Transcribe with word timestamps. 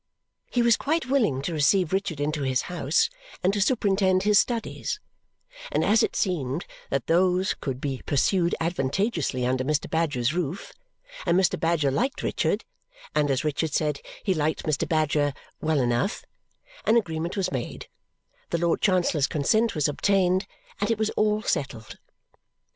He 0.49 0.63
was 0.63 0.77
quite 0.77 1.05
willing 1.05 1.43
to 1.43 1.53
receive 1.53 1.93
Richard 1.93 2.19
into 2.19 2.41
his 2.41 2.63
house 2.63 3.07
and 3.43 3.53
to 3.53 3.61
superintend 3.61 4.23
his 4.23 4.39
studies, 4.39 4.99
and 5.71 5.85
as 5.85 6.01
it 6.01 6.15
seemed 6.15 6.65
that 6.89 7.05
those 7.05 7.53
could 7.53 7.79
be 7.79 8.01
pursued 8.03 8.55
advantageously 8.59 9.45
under 9.45 9.63
Mr. 9.63 9.87
Badger's 9.87 10.33
roof, 10.33 10.73
and 11.23 11.39
Mr. 11.39 11.59
Badger 11.59 11.91
liked 11.91 12.23
Richard, 12.23 12.65
and 13.13 13.29
as 13.29 13.43
Richard 13.43 13.75
said 13.75 14.01
he 14.23 14.33
liked 14.33 14.63
Mr. 14.63 14.89
Badger 14.89 15.35
"well 15.61 15.79
enough," 15.79 16.25
an 16.85 16.97
agreement 16.97 17.37
was 17.37 17.51
made, 17.51 17.87
the 18.49 18.57
Lord 18.57 18.81
Chancellor's 18.81 19.27
consent 19.27 19.75
was 19.75 19.87
obtained, 19.87 20.47
and 20.79 20.89
it 20.89 20.97
was 20.97 21.11
all 21.11 21.43
settled. 21.43 21.99